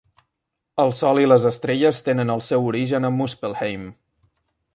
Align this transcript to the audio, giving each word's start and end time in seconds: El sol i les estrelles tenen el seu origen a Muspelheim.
El 0.83 0.93
sol 0.99 1.21
i 1.23 1.27
les 1.27 1.45
estrelles 1.49 2.01
tenen 2.09 2.35
el 2.37 2.43
seu 2.49 2.67
origen 2.71 3.07
a 3.07 3.13
Muspelheim. 3.19 3.87